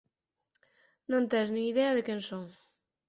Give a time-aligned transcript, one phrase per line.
[1.11, 2.45] Non tes nin idea de quen son.